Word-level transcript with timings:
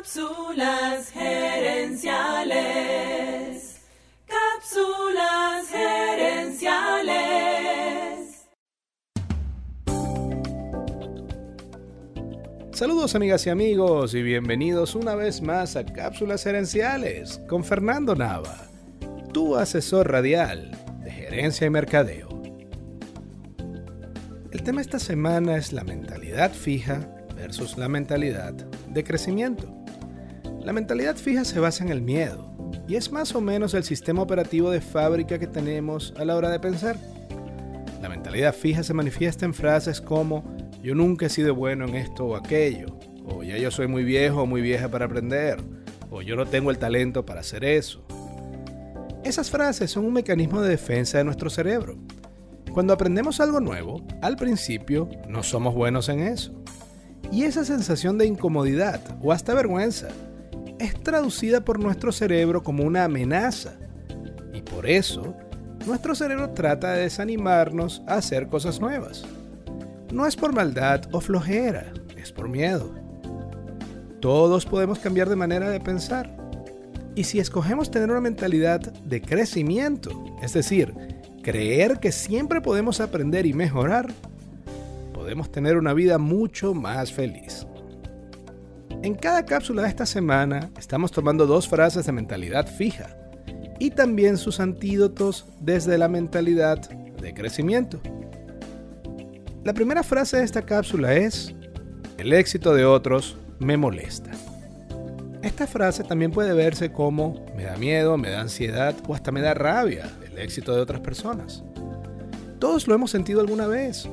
Cápsulas 0.00 1.10
gerenciales. 1.10 2.56
Cápsulas 4.26 5.68
gerenciales. 5.68 7.18
Saludos 12.72 13.14
amigas 13.14 13.46
y 13.46 13.50
amigos 13.50 14.14
y 14.14 14.22
bienvenidos 14.22 14.94
una 14.94 15.14
vez 15.14 15.42
más 15.42 15.76
a 15.76 15.84
Cápsulas 15.84 16.44
Gerenciales 16.44 17.38
con 17.46 17.62
Fernando 17.62 18.16
Nava, 18.16 18.70
tu 19.34 19.54
asesor 19.56 20.10
radial 20.10 20.70
de 21.04 21.10
gerencia 21.10 21.66
y 21.66 21.70
mercadeo. 21.70 22.30
El 24.50 24.62
tema 24.62 24.80
esta 24.80 24.98
semana 24.98 25.58
es 25.58 25.74
la 25.74 25.84
mentalidad 25.84 26.54
fija 26.54 27.06
versus 27.36 27.76
la 27.76 27.90
mentalidad 27.90 28.54
de 28.54 29.04
crecimiento. 29.04 29.79
La 30.62 30.74
mentalidad 30.74 31.16
fija 31.16 31.44
se 31.44 31.58
basa 31.58 31.82
en 31.82 31.90
el 31.90 32.02
miedo 32.02 32.52
y 32.86 32.96
es 32.96 33.10
más 33.10 33.34
o 33.34 33.40
menos 33.40 33.72
el 33.72 33.82
sistema 33.82 34.20
operativo 34.20 34.70
de 34.70 34.82
fábrica 34.82 35.38
que 35.38 35.46
tenemos 35.46 36.12
a 36.18 36.24
la 36.26 36.36
hora 36.36 36.50
de 36.50 36.60
pensar. 36.60 36.98
La 38.02 38.10
mentalidad 38.10 38.54
fija 38.54 38.82
se 38.82 38.92
manifiesta 38.92 39.46
en 39.46 39.54
frases 39.54 40.02
como 40.02 40.44
yo 40.82 40.94
nunca 40.94 41.26
he 41.26 41.30
sido 41.30 41.54
bueno 41.54 41.86
en 41.86 41.94
esto 41.94 42.26
o 42.26 42.36
aquello, 42.36 42.98
o 43.24 43.42
ya 43.42 43.56
yo 43.56 43.70
soy 43.70 43.86
muy 43.86 44.04
viejo 44.04 44.42
o 44.42 44.46
muy 44.46 44.60
vieja 44.60 44.90
para 44.90 45.06
aprender, 45.06 45.56
o 46.10 46.20
yo 46.20 46.36
no 46.36 46.44
tengo 46.44 46.70
el 46.70 46.78
talento 46.78 47.24
para 47.24 47.40
hacer 47.40 47.64
eso. 47.64 48.04
Esas 49.24 49.50
frases 49.50 49.90
son 49.90 50.04
un 50.04 50.12
mecanismo 50.12 50.60
de 50.60 50.68
defensa 50.68 51.18
de 51.18 51.24
nuestro 51.24 51.48
cerebro. 51.48 51.96
Cuando 52.72 52.92
aprendemos 52.92 53.40
algo 53.40 53.60
nuevo, 53.60 54.06
al 54.20 54.36
principio 54.36 55.08
no 55.26 55.42
somos 55.42 55.74
buenos 55.74 56.10
en 56.10 56.20
eso. 56.20 56.52
Y 57.32 57.44
esa 57.44 57.64
sensación 57.64 58.18
de 58.18 58.26
incomodidad 58.26 59.00
o 59.22 59.32
hasta 59.32 59.54
vergüenza 59.54 60.08
es 60.80 60.94
traducida 61.02 61.60
por 61.60 61.78
nuestro 61.78 62.10
cerebro 62.10 62.62
como 62.62 62.84
una 62.84 63.04
amenaza. 63.04 63.74
Y 64.52 64.62
por 64.62 64.88
eso, 64.88 65.36
nuestro 65.86 66.14
cerebro 66.14 66.50
trata 66.50 66.92
de 66.92 67.02
desanimarnos 67.02 68.02
a 68.06 68.14
hacer 68.14 68.48
cosas 68.48 68.80
nuevas. 68.80 69.24
No 70.12 70.26
es 70.26 70.36
por 70.36 70.54
maldad 70.54 71.02
o 71.12 71.20
flojera, 71.20 71.92
es 72.16 72.32
por 72.32 72.48
miedo. 72.48 72.94
Todos 74.20 74.66
podemos 74.66 74.98
cambiar 74.98 75.28
de 75.28 75.36
manera 75.36 75.68
de 75.68 75.80
pensar. 75.80 76.34
Y 77.14 77.24
si 77.24 77.38
escogemos 77.38 77.90
tener 77.90 78.10
una 78.10 78.20
mentalidad 78.20 78.80
de 78.80 79.20
crecimiento, 79.20 80.10
es 80.42 80.54
decir, 80.54 80.94
creer 81.42 82.00
que 82.00 82.12
siempre 82.12 82.60
podemos 82.60 83.00
aprender 83.00 83.44
y 83.46 83.52
mejorar, 83.52 84.08
podemos 85.12 85.52
tener 85.52 85.76
una 85.76 85.92
vida 85.92 86.18
mucho 86.18 86.72
más 86.72 87.12
feliz. 87.12 87.66
En 89.02 89.14
cada 89.14 89.46
cápsula 89.46 89.82
de 89.82 89.88
esta 89.88 90.04
semana 90.04 90.70
estamos 90.78 91.10
tomando 91.10 91.46
dos 91.46 91.66
frases 91.66 92.04
de 92.04 92.12
mentalidad 92.12 92.66
fija 92.66 93.16
y 93.78 93.92
también 93.92 94.36
sus 94.36 94.60
antídotos 94.60 95.46
desde 95.58 95.96
la 95.96 96.06
mentalidad 96.06 96.78
de 96.90 97.32
crecimiento. 97.32 97.98
La 99.64 99.72
primera 99.72 100.02
frase 100.02 100.36
de 100.36 100.44
esta 100.44 100.60
cápsula 100.62 101.14
es, 101.14 101.54
el 102.18 102.34
éxito 102.34 102.74
de 102.74 102.84
otros 102.84 103.38
me 103.58 103.78
molesta. 103.78 104.32
Esta 105.40 105.66
frase 105.66 106.04
también 106.04 106.30
puede 106.30 106.52
verse 106.52 106.92
como 106.92 107.46
me 107.56 107.64
da 107.64 107.78
miedo, 107.78 108.18
me 108.18 108.28
da 108.28 108.42
ansiedad 108.42 108.94
o 109.08 109.14
hasta 109.14 109.32
me 109.32 109.40
da 109.40 109.54
rabia 109.54 110.10
el 110.30 110.36
éxito 110.38 110.74
de 110.74 110.82
otras 110.82 111.00
personas. 111.00 111.64
Todos 112.58 112.86
lo 112.86 112.94
hemos 112.94 113.10
sentido 113.10 113.40
alguna 113.40 113.66
vez. 113.66 114.06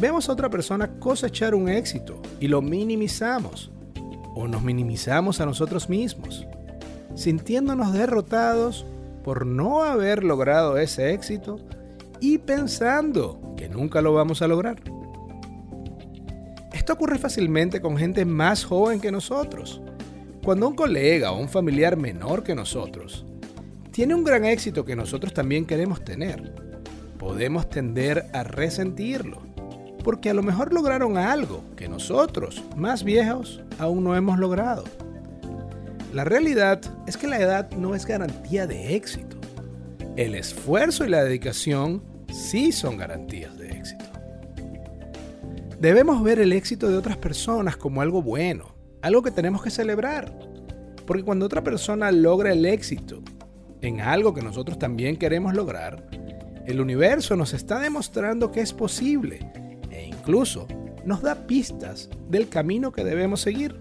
Vemos 0.00 0.28
a 0.28 0.32
otra 0.32 0.50
persona 0.50 0.98
cosechar 0.98 1.54
un 1.54 1.68
éxito 1.68 2.20
y 2.40 2.48
lo 2.48 2.60
minimizamos 2.60 3.70
o 4.34 4.48
nos 4.48 4.62
minimizamos 4.62 5.40
a 5.40 5.46
nosotros 5.46 5.88
mismos, 5.88 6.46
sintiéndonos 7.14 7.92
derrotados 7.92 8.84
por 9.22 9.46
no 9.46 9.82
haber 9.82 10.24
logrado 10.24 10.76
ese 10.78 11.12
éxito 11.12 11.58
y 12.20 12.38
pensando 12.38 13.54
que 13.56 13.68
nunca 13.68 14.02
lo 14.02 14.12
vamos 14.12 14.42
a 14.42 14.48
lograr. 14.48 14.76
Esto 16.72 16.92
ocurre 16.92 17.18
fácilmente 17.18 17.80
con 17.80 17.96
gente 17.96 18.24
más 18.24 18.64
joven 18.64 19.00
que 19.00 19.12
nosotros. 19.12 19.80
Cuando 20.42 20.68
un 20.68 20.74
colega 20.74 21.32
o 21.32 21.40
un 21.40 21.48
familiar 21.48 21.96
menor 21.96 22.42
que 22.42 22.54
nosotros 22.54 23.24
tiene 23.90 24.14
un 24.14 24.24
gran 24.24 24.44
éxito 24.44 24.84
que 24.84 24.96
nosotros 24.96 25.32
también 25.32 25.64
queremos 25.64 26.04
tener, 26.04 26.52
podemos 27.18 27.70
tender 27.70 28.26
a 28.32 28.42
resentirlo 28.42 29.53
porque 30.04 30.28
a 30.28 30.34
lo 30.34 30.42
mejor 30.42 30.72
lograron 30.72 31.16
algo 31.16 31.64
que 31.76 31.88
nosotros, 31.88 32.62
más 32.76 33.02
viejos, 33.02 33.62
aún 33.78 34.04
no 34.04 34.14
hemos 34.14 34.38
logrado. 34.38 34.84
La 36.12 36.24
realidad 36.24 36.80
es 37.06 37.16
que 37.16 37.26
la 37.26 37.40
edad 37.40 37.70
no 37.72 37.94
es 37.94 38.06
garantía 38.06 38.66
de 38.66 38.94
éxito. 38.94 39.38
El 40.14 40.34
esfuerzo 40.34 41.04
y 41.04 41.08
la 41.08 41.24
dedicación 41.24 42.04
sí 42.30 42.70
son 42.70 42.98
garantías 42.98 43.56
de 43.56 43.70
éxito. 43.70 44.04
Debemos 45.80 46.22
ver 46.22 46.38
el 46.38 46.52
éxito 46.52 46.88
de 46.88 46.98
otras 46.98 47.16
personas 47.16 47.76
como 47.76 48.02
algo 48.02 48.22
bueno, 48.22 48.74
algo 49.02 49.22
que 49.22 49.30
tenemos 49.30 49.62
que 49.62 49.70
celebrar. 49.70 50.32
Porque 51.06 51.24
cuando 51.24 51.46
otra 51.46 51.64
persona 51.64 52.12
logra 52.12 52.52
el 52.52 52.64
éxito 52.66 53.22
en 53.80 54.02
algo 54.02 54.34
que 54.34 54.42
nosotros 54.42 54.78
también 54.78 55.16
queremos 55.16 55.54
lograr, 55.54 56.06
el 56.66 56.80
universo 56.80 57.36
nos 57.36 57.54
está 57.54 57.80
demostrando 57.80 58.52
que 58.52 58.60
es 58.60 58.72
posible 58.72 59.63
incluso 60.24 60.66
nos 61.04 61.20
da 61.20 61.46
pistas 61.46 62.08
del 62.30 62.48
camino 62.48 62.92
que 62.92 63.04
debemos 63.04 63.42
seguir. 63.42 63.76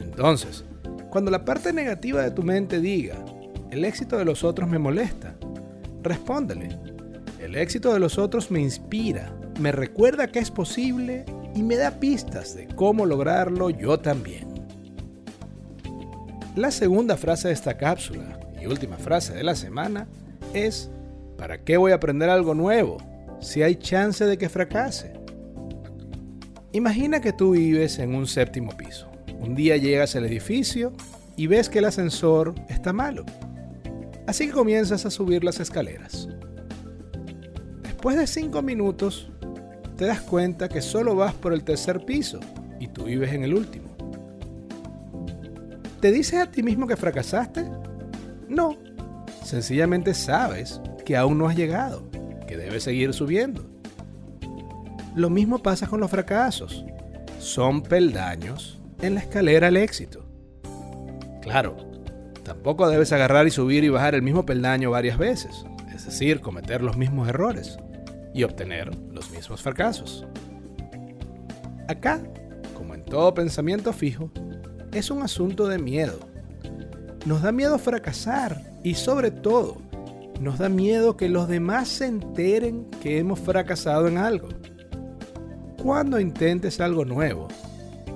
Entonces, 0.00 0.64
cuando 1.08 1.30
la 1.30 1.44
parte 1.44 1.72
negativa 1.72 2.22
de 2.22 2.32
tu 2.32 2.42
mente 2.42 2.80
diga, 2.80 3.24
el 3.70 3.84
éxito 3.84 4.18
de 4.18 4.24
los 4.24 4.42
otros 4.42 4.68
me 4.68 4.80
molesta, 4.80 5.36
respóndele, 6.02 6.76
el 7.38 7.54
éxito 7.54 7.92
de 7.92 8.00
los 8.00 8.18
otros 8.18 8.50
me 8.50 8.60
inspira, 8.60 9.32
me 9.60 9.70
recuerda 9.70 10.26
que 10.26 10.40
es 10.40 10.50
posible 10.50 11.24
y 11.54 11.62
me 11.62 11.76
da 11.76 12.00
pistas 12.00 12.56
de 12.56 12.66
cómo 12.66 13.06
lograrlo 13.06 13.70
yo 13.70 14.00
también. 14.00 14.48
La 16.56 16.72
segunda 16.72 17.16
frase 17.16 17.48
de 17.48 17.54
esta 17.54 17.78
cápsula 17.78 18.40
y 18.60 18.66
última 18.66 18.96
frase 18.96 19.32
de 19.32 19.44
la 19.44 19.54
semana 19.54 20.08
es, 20.54 20.90
¿para 21.38 21.62
qué 21.62 21.76
voy 21.76 21.92
a 21.92 21.96
aprender 21.96 22.28
algo 22.28 22.54
nuevo 22.54 23.11
si 23.42 23.62
hay 23.62 23.76
chance 23.76 24.24
de 24.24 24.38
que 24.38 24.48
fracase. 24.48 25.12
Imagina 26.72 27.20
que 27.20 27.32
tú 27.32 27.50
vives 27.50 27.98
en 27.98 28.14
un 28.14 28.26
séptimo 28.26 28.74
piso. 28.76 29.10
Un 29.40 29.54
día 29.54 29.76
llegas 29.76 30.16
al 30.16 30.24
edificio 30.24 30.92
y 31.36 31.48
ves 31.48 31.68
que 31.68 31.80
el 31.80 31.84
ascensor 31.84 32.54
está 32.68 32.92
malo. 32.92 33.26
Así 34.26 34.46
que 34.46 34.52
comienzas 34.52 35.04
a 35.04 35.10
subir 35.10 35.42
las 35.44 35.60
escaleras. 35.60 36.28
Después 37.82 38.16
de 38.16 38.26
cinco 38.26 38.62
minutos, 38.62 39.28
te 39.96 40.06
das 40.06 40.20
cuenta 40.20 40.68
que 40.68 40.80
solo 40.80 41.16
vas 41.16 41.34
por 41.34 41.52
el 41.52 41.64
tercer 41.64 42.04
piso 42.04 42.38
y 42.78 42.88
tú 42.88 43.04
vives 43.04 43.32
en 43.32 43.42
el 43.42 43.54
último. 43.54 43.88
¿Te 46.00 46.12
dices 46.12 46.40
a 46.40 46.50
ti 46.50 46.62
mismo 46.62 46.86
que 46.86 46.96
fracasaste? 46.96 47.64
No, 48.48 48.76
sencillamente 49.44 50.14
sabes 50.14 50.80
que 51.04 51.16
aún 51.16 51.38
no 51.38 51.48
has 51.48 51.56
llegado 51.56 52.11
debe 52.56 52.80
seguir 52.80 53.12
subiendo. 53.14 53.64
Lo 55.14 55.28
mismo 55.28 55.62
pasa 55.62 55.86
con 55.86 56.00
los 56.00 56.10
fracasos. 56.10 56.84
Son 57.38 57.82
peldaños 57.82 58.80
en 59.00 59.14
la 59.14 59.20
escalera 59.20 59.68
al 59.68 59.76
éxito. 59.76 60.24
Claro, 61.42 61.76
tampoco 62.44 62.88
debes 62.88 63.12
agarrar 63.12 63.46
y 63.46 63.50
subir 63.50 63.84
y 63.84 63.88
bajar 63.88 64.14
el 64.14 64.22
mismo 64.22 64.46
peldaño 64.46 64.90
varias 64.90 65.18
veces, 65.18 65.64
es 65.94 66.06
decir, 66.06 66.40
cometer 66.40 66.82
los 66.82 66.96
mismos 66.96 67.28
errores 67.28 67.78
y 68.32 68.44
obtener 68.44 68.96
los 69.12 69.30
mismos 69.30 69.60
fracasos. 69.60 70.24
Acá, 71.88 72.22
como 72.74 72.94
en 72.94 73.04
todo 73.04 73.34
pensamiento 73.34 73.92
fijo, 73.92 74.30
es 74.92 75.10
un 75.10 75.22
asunto 75.22 75.68
de 75.68 75.78
miedo. 75.78 76.18
Nos 77.26 77.42
da 77.42 77.52
miedo 77.52 77.78
fracasar 77.78 78.62
y 78.82 78.94
sobre 78.94 79.30
todo 79.30 79.78
nos 80.42 80.58
da 80.58 80.68
miedo 80.68 81.16
que 81.16 81.28
los 81.28 81.46
demás 81.46 81.86
se 81.86 82.06
enteren 82.06 82.86
que 83.00 83.18
hemos 83.18 83.38
fracasado 83.38 84.08
en 84.08 84.18
algo. 84.18 84.48
Cuando 85.80 86.18
intentes 86.18 86.80
algo 86.80 87.04
nuevo, 87.04 87.46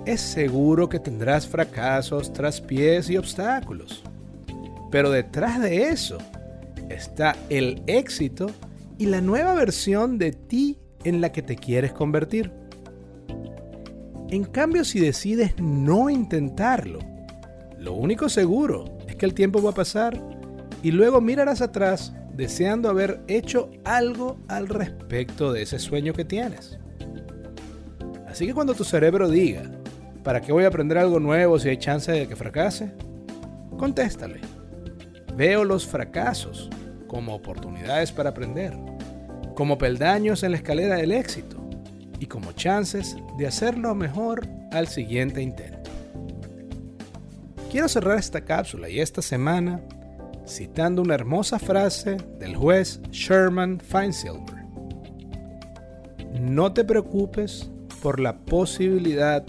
es 0.06 0.22
seguro 0.22 0.88
que 0.88 0.98
tendrás 0.98 1.46
fracasos, 1.46 2.32
traspiés 2.32 3.08
y 3.10 3.16
obstáculos. 3.16 4.02
Pero 4.90 5.12
detrás 5.12 5.60
de 5.60 5.90
eso 5.90 6.18
está 6.88 7.36
el 7.48 7.80
éxito 7.86 8.50
y 8.98 9.06
la 9.06 9.20
nueva 9.20 9.54
versión 9.54 10.18
de 10.18 10.32
ti 10.32 10.78
en 11.04 11.20
la 11.20 11.30
que 11.30 11.42
te 11.42 11.54
quieres 11.54 11.92
convertir. 11.92 12.50
En 14.30 14.42
cambio, 14.42 14.84
si 14.84 14.98
decides 14.98 15.54
no 15.60 16.10
intentarlo, 16.10 16.98
lo 17.78 17.92
único 17.94 18.28
seguro 18.28 18.98
es 19.06 19.14
que 19.14 19.26
el 19.26 19.34
tiempo 19.34 19.62
va 19.62 19.70
a 19.70 19.74
pasar 19.74 20.35
y 20.86 20.92
luego 20.92 21.20
mirarás 21.20 21.62
atrás 21.62 22.12
deseando 22.34 22.88
haber 22.88 23.20
hecho 23.26 23.70
algo 23.84 24.38
al 24.46 24.68
respecto 24.68 25.52
de 25.52 25.62
ese 25.62 25.80
sueño 25.80 26.12
que 26.12 26.24
tienes. 26.24 26.78
Así 28.28 28.46
que 28.46 28.54
cuando 28.54 28.74
tu 28.74 28.84
cerebro 28.84 29.28
diga, 29.28 29.64
¿Para 30.22 30.40
qué 30.40 30.50
voy 30.50 30.64
a 30.64 30.66
aprender 30.68 30.98
algo 30.98 31.20
nuevo 31.20 31.56
si 31.56 31.68
hay 31.68 31.76
chance 31.76 32.10
de 32.10 32.26
que 32.26 32.34
fracase? 32.34 32.90
Contéstale. 33.78 34.40
Veo 35.36 35.64
los 35.64 35.86
fracasos 35.86 36.68
como 37.06 37.32
oportunidades 37.32 38.10
para 38.10 38.30
aprender, 38.30 38.76
como 39.54 39.78
peldaños 39.78 40.42
en 40.42 40.50
la 40.50 40.56
escalera 40.56 40.96
del 40.96 41.12
éxito 41.12 41.64
y 42.18 42.26
como 42.26 42.50
chances 42.50 43.16
de 43.38 43.46
hacerlo 43.46 43.94
mejor 43.94 44.48
al 44.72 44.88
siguiente 44.88 45.40
intento. 45.42 45.90
Quiero 47.70 47.88
cerrar 47.88 48.18
esta 48.18 48.44
cápsula 48.44 48.88
y 48.88 48.98
esta 48.98 49.22
semana 49.22 49.80
citando 50.46 51.02
una 51.02 51.14
hermosa 51.14 51.58
frase 51.58 52.16
del 52.38 52.56
juez 52.56 53.00
Sherman 53.10 53.80
Feinsilver. 53.80 54.64
No 56.40 56.72
te 56.72 56.84
preocupes 56.84 57.70
por 58.02 58.20
la 58.20 58.38
posibilidad 58.38 59.42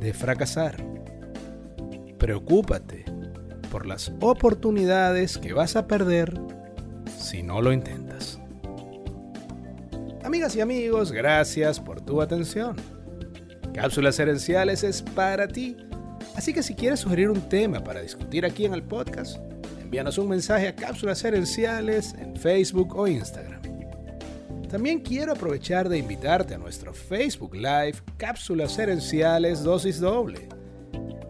de 0.00 0.12
fracasar. 0.14 0.76
Preocúpate 2.18 3.04
por 3.70 3.86
las 3.86 4.12
oportunidades 4.20 5.36
que 5.38 5.52
vas 5.52 5.76
a 5.76 5.86
perder 5.86 6.32
si 7.18 7.42
no 7.42 7.60
lo 7.60 7.72
intentas. 7.72 8.40
Amigas 10.24 10.56
y 10.56 10.60
amigos, 10.60 11.12
gracias 11.12 11.80
por 11.80 12.00
tu 12.00 12.20
atención. 12.22 12.76
Cápsulas 13.74 14.18
Herenciales 14.18 14.82
es 14.82 15.02
para 15.02 15.48
ti, 15.48 15.76
así 16.34 16.52
que 16.52 16.62
si 16.62 16.74
quieres 16.74 17.00
sugerir 17.00 17.30
un 17.30 17.48
tema 17.48 17.82
para 17.82 18.00
discutir 18.00 18.44
aquí 18.44 18.64
en 18.64 18.74
el 18.74 18.82
podcast, 18.82 19.38
envíanos 19.88 20.18
un 20.18 20.28
mensaje 20.28 20.68
a 20.68 20.76
Cápsulas 20.76 21.24
Herenciales 21.24 22.14
en 22.18 22.36
Facebook 22.36 22.94
o 22.94 23.08
Instagram. 23.08 23.62
También 24.68 25.00
quiero 25.00 25.32
aprovechar 25.32 25.88
de 25.88 25.96
invitarte 25.96 26.52
a 26.52 26.58
nuestro 26.58 26.92
Facebook 26.92 27.54
Live 27.54 27.94
Cápsulas 28.18 28.78
Herenciales 28.78 29.62
Dosis 29.62 29.98
Doble. 29.98 30.46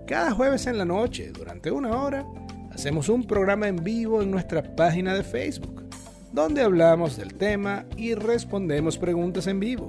Cada 0.08 0.32
jueves 0.32 0.66
en 0.66 0.76
la 0.76 0.84
noche, 0.84 1.31
durante 1.31 1.70
una 1.70 2.02
hora, 2.02 2.26
hacemos 2.72 3.08
un 3.08 3.25
programa 3.25 3.69
en 3.69 3.76
vivo 3.76 4.22
en 4.22 4.32
nuestra 4.32 4.61
página 4.75 5.14
de 5.14 5.22
Facebook, 5.22 5.84
donde 6.32 6.62
hablamos 6.62 7.16
del 7.16 7.34
tema 7.34 7.87
y 7.96 8.14
respondemos 8.14 8.99
preguntas 8.99 9.46
en 9.46 9.61
vivo. 9.61 9.88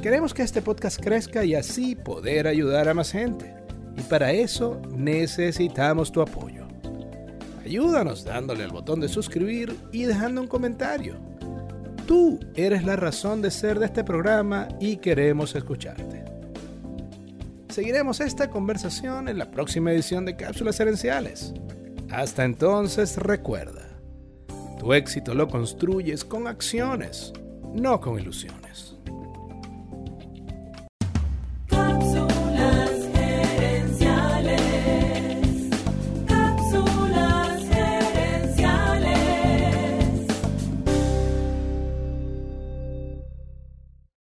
Queremos 0.00 0.34
que 0.34 0.42
este 0.42 0.62
podcast 0.62 1.02
crezca 1.02 1.44
y 1.44 1.56
así 1.56 1.96
poder 1.96 2.46
ayudar 2.46 2.88
a 2.88 2.94
más 2.94 3.10
gente. 3.10 3.52
Y 3.96 4.02
para 4.02 4.30
eso 4.30 4.80
necesitamos 4.94 6.12
tu 6.12 6.22
apoyo. 6.22 6.69
Ayúdanos 7.70 8.24
dándole 8.24 8.64
al 8.64 8.72
botón 8.72 8.98
de 8.98 9.08
suscribir 9.08 9.76
y 9.92 10.02
dejando 10.02 10.40
un 10.40 10.48
comentario. 10.48 11.14
Tú 12.04 12.40
eres 12.56 12.82
la 12.82 12.96
razón 12.96 13.42
de 13.42 13.52
ser 13.52 13.78
de 13.78 13.86
este 13.86 14.02
programa 14.02 14.66
y 14.80 14.96
queremos 14.96 15.54
escucharte. 15.54 16.24
Seguiremos 17.68 18.18
esta 18.18 18.50
conversación 18.50 19.28
en 19.28 19.38
la 19.38 19.52
próxima 19.52 19.92
edición 19.92 20.24
de 20.24 20.34
Cápsulas 20.34 20.80
Herenciales. 20.80 21.54
Hasta 22.10 22.44
entonces 22.44 23.16
recuerda, 23.16 24.00
tu 24.80 24.92
éxito 24.92 25.32
lo 25.32 25.46
construyes 25.46 26.24
con 26.24 26.48
acciones, 26.48 27.32
no 27.72 28.00
con 28.00 28.18
ilusiones. 28.18 28.59